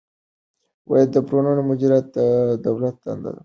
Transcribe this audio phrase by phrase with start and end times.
[1.13, 2.17] د پورونو مدیریت د
[2.65, 3.39] دولت دنده ده.